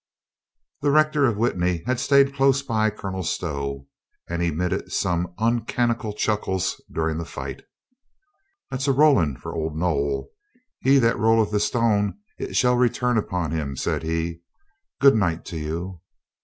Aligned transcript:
The 0.81 0.89
rector 0.89 1.27
of 1.27 1.37
Witney 1.37 1.83
had 1.85 1.99
stayed 1.99 2.33
close 2.33 2.63
by 2.63 2.89
Colonel 2.89 3.21
Stow 3.21 3.85
and 4.27 4.41
emitted 4.41 4.91
some 4.91 5.31
uncanonical 5.37 6.13
chuckles 6.17 6.81
during 6.91 7.19
the 7.19 7.23
fight 7.25 7.61
"That's 8.71 8.87
a 8.87 8.93
Roland 8.93 9.43
for 9.43 9.53
old 9.53 9.77
Noll. 9.77 10.29
He 10.79 10.97
that 10.97 11.17
roUeth 11.19 11.53
a 11.53 11.59
stone, 11.59 12.17
it 12.39 12.55
shall 12.55 12.75
return 12.77 13.15
upon 13.19 13.51
him," 13.51 13.75
said 13.75 14.01
he. 14.01 14.41
"Good 14.99 15.13
night 15.15 15.45
to 15.45 15.57
you." 15.59 16.01